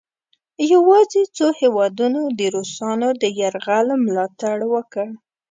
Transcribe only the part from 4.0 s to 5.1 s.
ملا تړ وکړ.